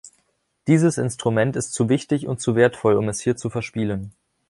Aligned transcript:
Dieses 0.67 0.97
Instrument 0.97 1.55
ist 1.55 1.75
zu 1.75 1.87
wichtig 1.87 2.25
und 2.25 2.41
zu 2.41 2.55
wertvoll, 2.55 2.95
um 2.95 3.07
es 3.07 3.19
hier 3.21 3.35
zu 3.37 3.51
verspielen. 3.51 4.15